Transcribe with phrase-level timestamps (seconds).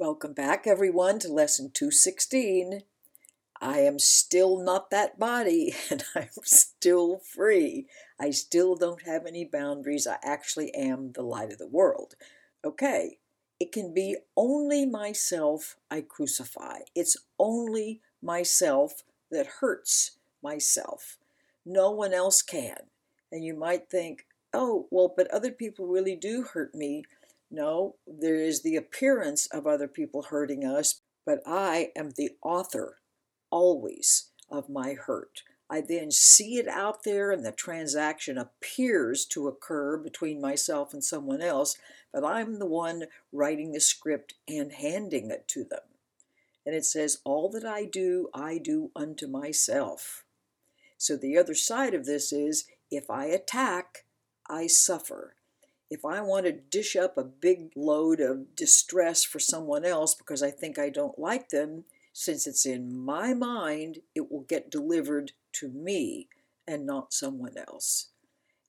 [0.00, 2.84] Welcome back, everyone, to lesson 216.
[3.60, 7.86] I am still not that body and I'm still free.
[8.18, 10.06] I still don't have any boundaries.
[10.06, 12.14] I actually am the light of the world.
[12.64, 13.18] Okay,
[13.60, 16.78] it can be only myself I crucify.
[16.94, 20.12] It's only myself that hurts
[20.42, 21.18] myself.
[21.66, 22.84] No one else can.
[23.30, 24.24] And you might think,
[24.54, 27.04] oh, well, but other people really do hurt me.
[27.50, 32.98] No, there is the appearance of other people hurting us, but I am the author
[33.50, 35.42] always of my hurt.
[35.68, 41.02] I then see it out there, and the transaction appears to occur between myself and
[41.02, 41.76] someone else,
[42.12, 45.80] but I'm the one writing the script and handing it to them.
[46.66, 50.24] And it says, All that I do, I do unto myself.
[50.98, 54.04] So the other side of this is if I attack,
[54.48, 55.36] I suffer.
[55.90, 60.42] If I want to dish up a big load of distress for someone else because
[60.42, 65.32] I think I don't like them, since it's in my mind, it will get delivered
[65.54, 66.28] to me
[66.66, 68.08] and not someone else.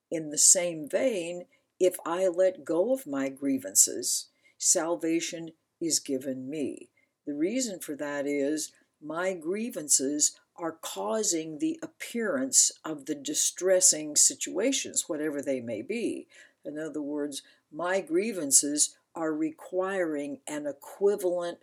[0.10, 1.46] In the same vein,
[1.80, 6.90] if I let go of my grievances, salvation is given me.
[7.28, 15.10] The reason for that is my grievances are causing the appearance of the distressing situations,
[15.10, 16.28] whatever they may be.
[16.64, 21.58] In other words, my grievances are requiring an equivalent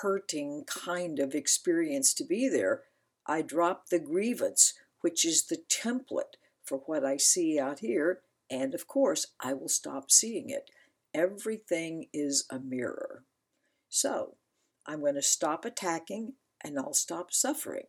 [0.00, 2.82] hurting kind of experience to be there.
[3.26, 8.74] I drop the grievance, which is the template for what I see out here, and
[8.74, 10.70] of course, I will stop seeing it.
[11.12, 13.24] Everything is a mirror.
[13.88, 14.36] So,
[14.86, 17.86] I'm going to stop attacking and I'll stop suffering.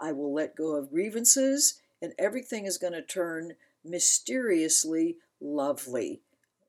[0.00, 6.20] I will let go of grievances, and everything is going to turn mysteriously lovely,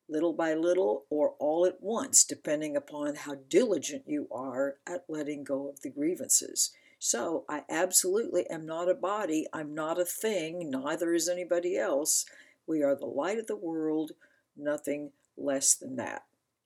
[0.10, 5.44] little by little or all at once, depending upon how diligent you are at letting
[5.44, 6.72] go of the grievances.
[7.00, 12.26] So, I absolutely am not a body, I'm not a thing, neither is anybody else.
[12.68, 14.12] We are the light of the world,
[14.56, 16.26] nothing less than that.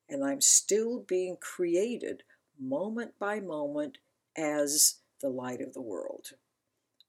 [0.09, 2.23] And I'm still being created
[2.59, 3.97] moment by moment
[4.37, 6.33] as the light of the world.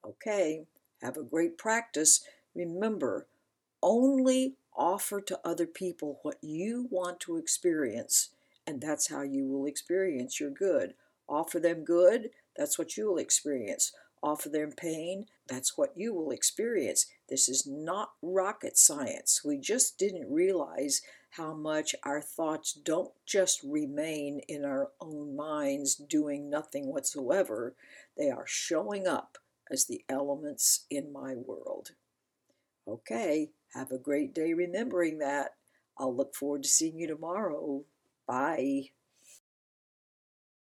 [0.07, 0.67] Okay,
[1.03, 2.21] have a great practice.
[2.55, 3.27] Remember,
[3.83, 8.31] only offer to other people what you want to experience,
[8.67, 10.95] and that's how you will experience your good.
[11.29, 13.93] Offer them good, that's what you will experience.
[14.23, 17.07] Offer them pain, that's what you will experience.
[17.29, 19.43] This is not rocket science.
[19.45, 25.97] We just didn't realize how much our thoughts don't just remain in our own minds
[25.97, 27.75] doing nothing whatsoever,
[28.17, 29.37] they are showing up
[29.71, 31.91] as the elements in my world.
[32.89, 35.53] Okay, have a great day remembering that.
[35.99, 37.85] I'll look forward to seeing you tomorrow.
[38.27, 38.91] Bye.